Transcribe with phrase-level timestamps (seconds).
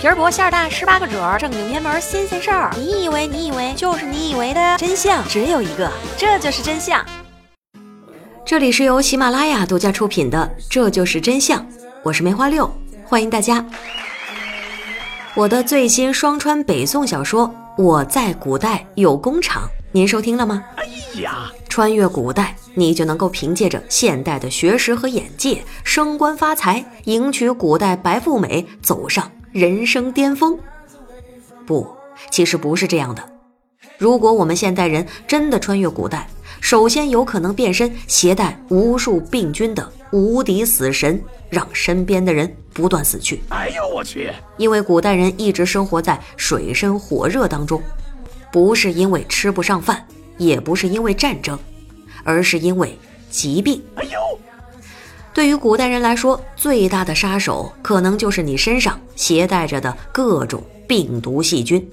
[0.00, 2.74] 皮儿薄馅儿大，十八个褶儿，正经偏门新鲜事儿。
[2.74, 7.04] 你以为你以为就是你以为的真相只有一个，这就是真相。
[8.42, 11.60] 这里是由喜马拉雅独家出品的《这就是真相》，
[12.02, 12.72] 我是梅花六，
[13.04, 13.62] 欢迎大家。
[15.34, 17.46] 我的最新双川北宋小说
[17.76, 20.64] 《我在古代有工厂》，您收听了吗？
[20.76, 30.58] 哎呀，穿越古代，你就能够凭借着现代的学识和眼界，升官发财，迎娶古代白富美，走上人生巅峰。
[31.66, 31.86] 不，
[32.30, 33.22] 其实不是这样的。
[33.98, 36.28] 如果我们现代人真的穿越古代，
[36.60, 43.40] 首先有可能变身携带无数病菌的无敌死神，让身边的人不断死去。
[43.48, 44.30] 哎呦我去！
[44.56, 47.82] 因为古代人一直生活在水深火热当中，
[48.52, 50.06] 不是因为吃不上饭，
[50.38, 51.58] 也不是因为战争，
[52.24, 52.98] 而是因为
[53.30, 53.82] 疾病。
[53.96, 54.38] 哎呦！
[55.32, 61.88] 对于古代人来说，最大的杀手可能就是你身上携带着的各种病毒细菌。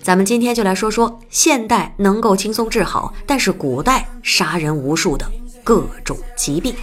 [0.00, 5.26] 咱们今天就来说说现代能够轻松治好，但是古代杀人无数的
[5.64, 6.74] 各种疾病。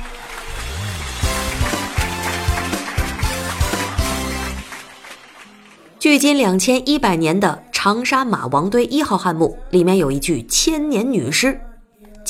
[5.97, 11.61] 距今两千一百年的长沙马王堆一号汉墓里面有一具千年女尸，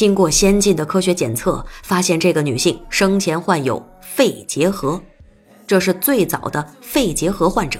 [0.01, 4.99] 经过先进的科学检测，发现这个女性生前患有肺结核，
[5.67, 7.79] 这是最早的肺结核患者。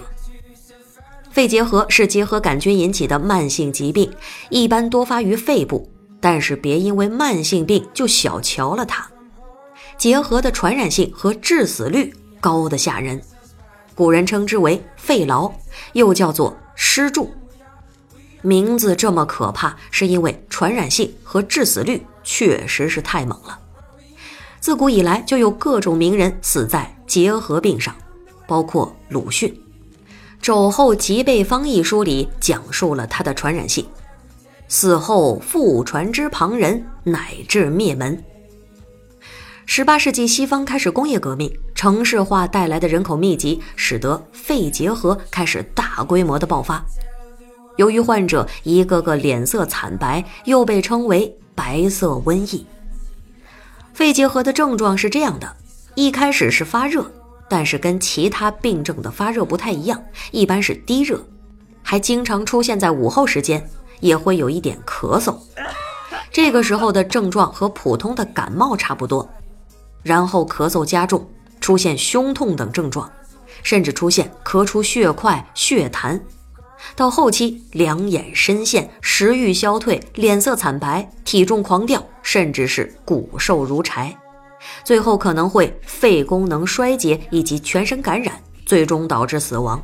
[1.32, 4.08] 肺结核是结核杆菌引起的慢性疾病，
[4.52, 9.10] 一般多发于肺部，但是别因为慢性病就小瞧了它。
[9.98, 13.20] 结核的传染性和致死率高的吓人，
[13.96, 15.52] 古人称之为肺痨，
[15.94, 17.32] 又叫做尸柱。
[18.44, 23.60] 名字这么可怕，是因为传染性和致死率确实是太猛了。
[24.60, 27.96] 自古以来就有各种名人死在结核病上，
[28.48, 29.50] 包括鲁迅。
[30.42, 33.86] 《肘后脊背方》一书里讲述了它的传染性，
[34.68, 38.24] 死后复传之旁人，乃至灭门。
[39.66, 46.84] 十八世纪西方开始工业革命，城市化带来的人口密集，使得肺结核开始大规模的爆发。
[47.78, 52.66] 由于患者一个个脸色惨白，又被称为“白色瘟疫”。
[53.94, 55.56] 肺结核的症状是这样的：
[55.96, 57.12] 一开始是发热。
[57.50, 60.02] 但是跟其他病症的发热不太一样，
[60.32, 61.22] 一般是低热，
[61.84, 63.70] 还经常出现在午后时间，
[64.00, 65.36] 也会有一点咳嗽。
[66.32, 69.30] 这个时候的症状和普通的感冒差不多，
[70.02, 71.30] 然后咳嗽加重，
[71.60, 73.12] 出现胸痛等症状，
[73.64, 76.18] 甚至出现咳出血块、血痰。
[76.96, 84.16] 到后期，两眼深陷，食欲消退，脸色惨白，体重狂掉，甚至是骨瘦如柴。
[84.84, 88.34] 最后可能会肺功能衰竭以及全身感染，
[88.66, 89.82] 最终导致死亡。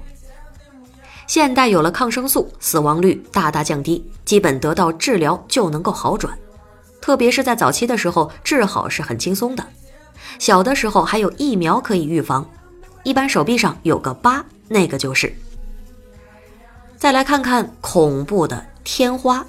[1.26, 6.38] 现代有了抗生素，死亡率大大降低，基本得到治疗就能够好转。
[7.02, 9.66] 特别是在早期的时候，治好是很轻松的。
[10.40, 12.50] 小的时候还有疫苗可以预防，
[13.04, 15.36] 一般手臂上有个疤，那个就是。
[16.98, 19.46] 再来看看恐怖的天花，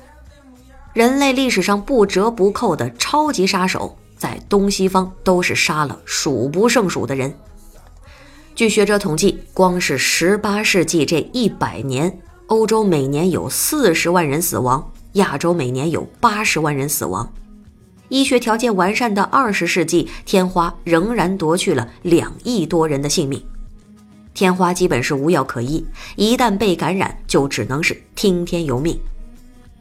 [0.93, 3.97] 人类历史上不折不扣的超级杀手。
[4.19, 7.33] 在东西方都是杀了数不胜数的人。
[8.57, 17.33] 据学者统计，光是18世纪这一百年，欧洲每年有40万人死亡，亚洲每年有80万人死亡。
[18.09, 23.41] 医学条件完善的20世纪，天花仍然夺去了两亿多人的性命。
[24.39, 25.85] 天花基本是无药可医，
[26.15, 28.97] 一旦被感染，就只能是听天由命，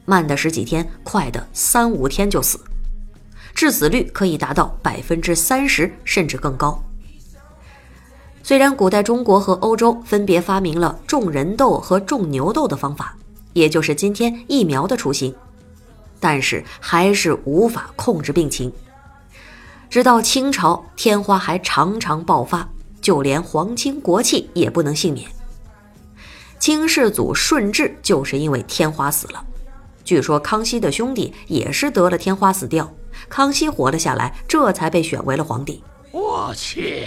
[0.03, 2.59] 慢的十几天，快的三五天就死。
[3.53, 6.83] 致死率可以达到百分之三十甚至更高。
[8.41, 13.15] 虽然古代中国和欧洲分别发明了种人痘和种牛痘的方法，
[13.53, 15.35] 也就是今天疫苗的雏形，
[16.19, 18.73] 但是还是无法控制病情。
[19.87, 22.67] 直到清朝，天花还常常爆发，
[23.07, 25.31] 就连皇亲国戚也不能幸免。
[26.59, 29.41] 清世祖顺治就是因为天花死了。
[30.03, 32.93] 据说康熙的兄弟也是得了天花死掉。
[33.29, 35.81] 康熙活了下来，这才被选为了皇帝。
[36.11, 37.05] 我去，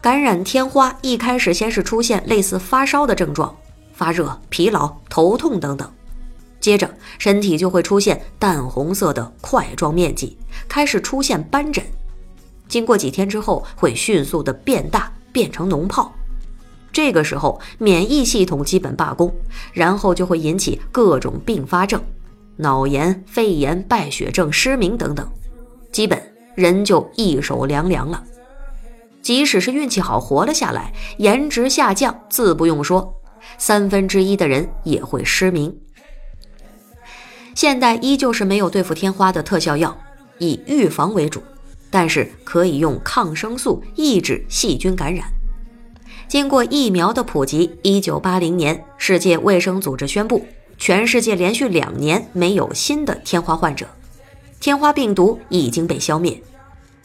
[0.00, 3.52] 感染天花一开始先是出现类似发烧的症状，
[3.92, 5.92] 发热、疲劳、头痛等等，
[6.60, 6.88] 接着
[7.18, 10.38] 身体就会出现淡红色的块状面积，
[10.68, 11.84] 开始出现斑疹。
[12.68, 16.12] 经过几天之后，会迅速的变大，变成脓泡。
[16.92, 19.32] 这个时候免疫系统基本罢工，
[19.72, 22.02] 然后就会引起各种并发症，
[22.56, 25.30] 脑炎、肺炎、败血症、失明等等。
[25.92, 26.20] 基本
[26.54, 28.24] 人就一手凉凉了。
[29.22, 33.14] 即使是运气好活了下来，颜值下降自不用说，
[33.58, 35.76] 三分之一的人也会失明。
[37.54, 39.96] 现代依旧是没有对付天花的特效药，
[40.38, 41.42] 以预防为主，
[41.90, 45.26] 但是可以用抗生素抑制细菌感染。
[46.28, 50.46] 经过疫苗的普及，一九八零年，世界卫生组织宣布，
[50.78, 53.86] 全世界连续两年没有新的天花患者，
[54.60, 56.40] 天花病毒已经被消灭。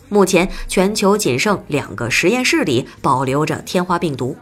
[0.07, 4.37] 目前，全球仅剩两个实验室里保留着天花病毒。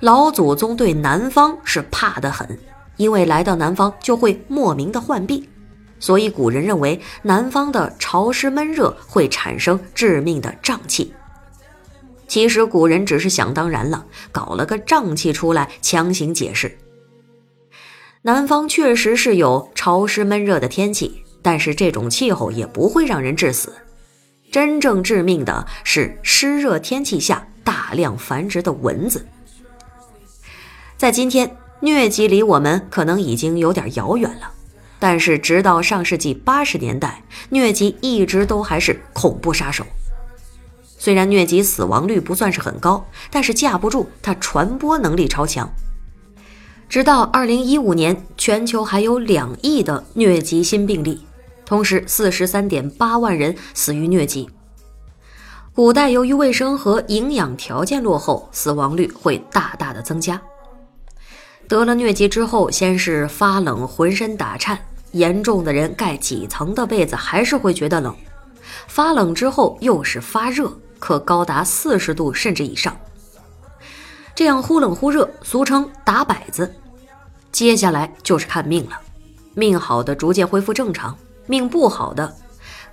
[0.00, 2.58] 老祖宗对南方是怕得很，
[2.98, 5.48] 因为来到南方就会莫名的患病，
[5.98, 11.14] 所以古人认为南方的潮湿闷热会产生致命的瘴气。
[12.26, 16.76] 其实古人只是想当然了，搞了个瘴气出来，强行解释。
[18.22, 23.74] 南方确实是有潮湿闷热的天气，但是这种气候也不会让人致死。
[24.50, 29.26] 真正致命的是湿热天气下大量繁殖的蚊子。
[30.96, 34.53] 在今天，疟疾离我们可能已经有点遥远了，
[35.06, 39.84] 但是直到上世纪八十年代，疟疾一直都还是恐怖杀手。
[40.96, 45.70] 虽然疟疾死亡率不算是很高，但是架不住它传播能力超强。
[46.88, 51.26] 直到二零一五年，全球还有两亿的疟疾新病例，
[51.66, 54.48] 同时四十三点八万人死于疟疾。
[55.74, 60.40] 古代由于卫生和营养条件落后，死亡率会大大的增加。
[61.68, 64.78] 得了疟疾之后，先是发冷，浑身打颤，
[65.14, 68.14] 严重的人盖几层的被子还是会觉得冷。
[68.86, 70.70] 发冷之后又是发热。
[71.00, 72.96] 可高达四十度甚至以上，
[74.34, 76.74] 这样忽冷忽热，俗称打摆子。
[77.52, 78.98] 接下来就是看命了，
[79.52, 81.14] 命好的逐渐恢复正常，
[81.46, 82.34] 命不好的，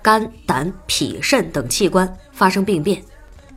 [0.02, 3.02] 肝、胆、脾、肾等器官发生病变，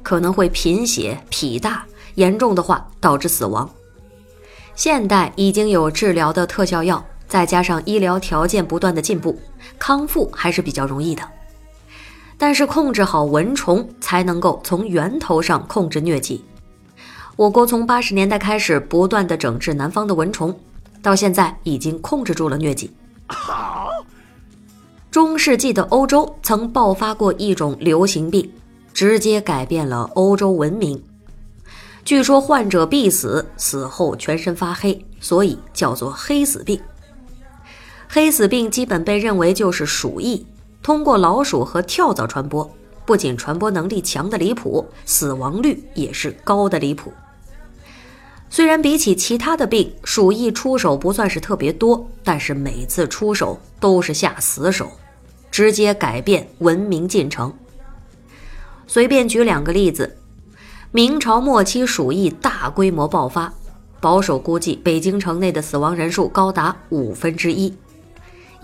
[0.01, 3.69] 可能会贫血、脾大，严重的话导致死亡。
[4.73, 9.39] 现代已经有治疗的特效药，再加上医疗条件不断的进步，
[9.79, 11.23] 康复还是比较容易的。
[12.37, 16.43] 但是控制好蚊虫，才能够从源头上控制疟疾。
[17.35, 20.57] 我国从八十年代开始不断的整治南方的蚊虫，
[21.01, 22.93] 到现在已经控制住了疟疾。
[25.09, 28.51] 中世纪的欧洲曾爆发过一种流行病，
[28.93, 31.01] 直接改变了欧洲文明。
[32.03, 36.79] 据说患者必死，死后全身发黑，所以叫做黑死病。
[38.15, 40.45] 黑死病基本被认为就是鼠疫。
[40.81, 42.71] 通过老鼠和跳蚤传播，
[43.05, 47.11] 不仅传播能力强的离谱，死亡率也是高的离谱。
[48.49, 54.89] 虽然比起其他的病，鼠疫出手不算是特别多，但是每次出手都是下死手，
[55.51, 57.53] 直接改变文明进程。
[58.87, 60.15] 随便举两个例子：
[60.93, 63.53] 明朝末期鼠疫大规模爆发，
[63.99, 67.73] 保守估计北京城内的死亡人数高达五分之一，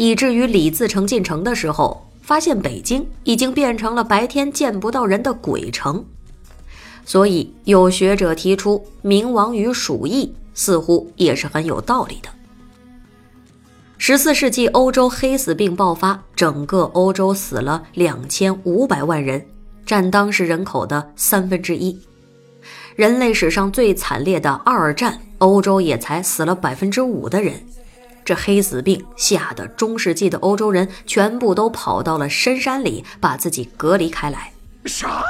[0.01, 2.07] 以至于李自成进城的时候。
[2.21, 6.05] 发现北京已经变成了白天见不到人的鬼城，
[7.03, 12.29] 所以有学者提出明亡与鼠疫，似乎也是很有道理的。
[13.97, 19.45] 十四世纪欧洲黑死病爆发，整个欧洲死了两千五百万人，
[19.85, 21.99] 占当时人口的三分之一。
[22.95, 27.61] 人类史上最惨烈的二战，欧洲也才死了百分之五的人。
[28.23, 34.51] 这黑死病吓得中世纪的欧洲人全部都跑到了深山里，把自己隔离开来。
[34.85, 35.23] 啥？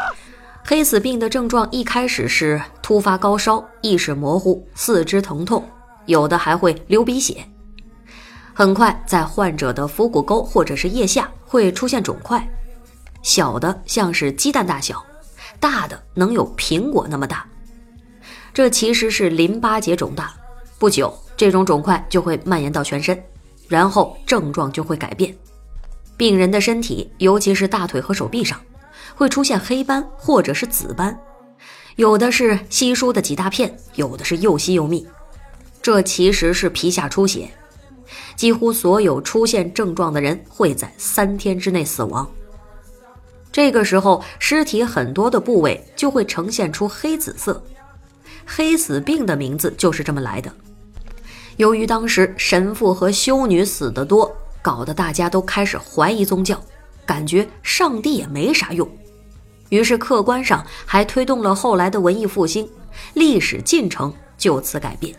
[0.64, 5.68] 黑死病的症状一开始是突发高烧、意识模糊、四肢疼痛，
[6.06, 7.44] 有的还会流鼻血。
[8.54, 12.48] 很快，在患者的腹股沟或者是腋下会出现肿块，
[13.24, 15.04] 小的像是鸡蛋大小，
[15.60, 17.46] 大的能有苹果那么大。
[18.54, 20.34] 这其实是淋巴结肿大。
[20.78, 21.14] 不久。
[21.42, 23.20] 这种肿块就会蔓延到全身，
[23.68, 25.36] 然后症状就会改变。
[26.16, 28.62] 病人的身体，尤其是大腿和手臂上，
[29.16, 31.20] 会出现黑斑或者是紫斑，
[31.96, 35.04] 有的是稀疏的几大片，有的是又稀又密。
[35.82, 37.50] 这其实是皮下出血。
[38.36, 42.30] 几乎所有出现症状的人会在三天之内死亡。
[43.52, 47.60] 这个时候，尸体很多的部位就会呈现出黑紫色。
[48.46, 50.54] 黑死病的名字就是这么来的。
[51.58, 56.60] 由于当时神父和修女死得多，搞得大家都开始怀疑宗教，
[57.06, 58.90] 感觉上帝也没啥用，
[59.70, 62.68] 于是客观上还推动了后来的文艺复兴，
[63.14, 65.16] 历史进程就此改变。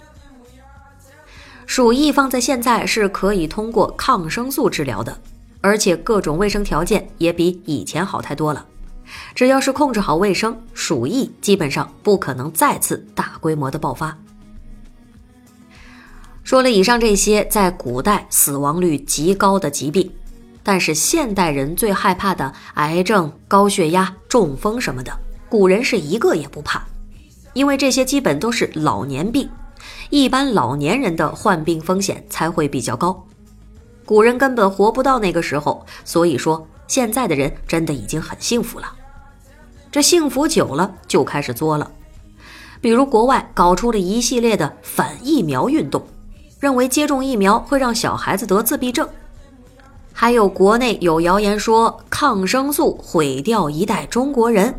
[1.66, 5.16] 鼠疫放在现在是可以通过抗生素治疗的，
[5.60, 8.66] 而且各种卫生条件也比以前好太多了，
[9.34, 14.16] 只要是控制好卫生，鼠疫基本上不可能再次大规模的爆发。
[16.44, 20.10] 说了以上这些在古代死亡率极高的疾病，
[20.62, 25.16] 但是现代人最害怕的癌症、高血压、中风什么的，
[25.48, 26.84] 古人是一个也不怕，
[27.52, 29.48] 因为这些基本都是老年病，
[30.10, 33.24] 一般老年人的患病风险才会比较高。
[34.04, 38.92] 古人根本活不到那个时候，所以说现在的人真的已经很幸福了。
[39.92, 41.90] 这幸福久了就开始作了，
[42.80, 46.04] 比如国外搞出了一系列的反疫苗运动。
[46.62, 49.08] 认为接种疫苗会让小孩子得自闭症，
[50.12, 54.72] 还有国内有谣言说抗生素毁掉一代中国人。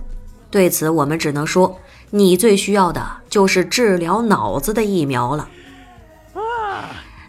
[0.49, 1.77] 对此，我们只能说，
[2.09, 5.49] 你最需要的就是治疗脑子的疫苗了。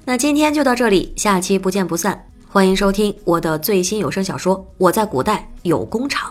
[0.04, 2.24] 那今天就到这里，下期不见不散。
[2.48, 6.30] 欢迎收听我的最新有声小说《我在古代有工厂》，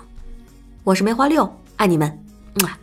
[0.86, 2.24] 我是梅花六，爱你们，
[2.62, 2.83] 么。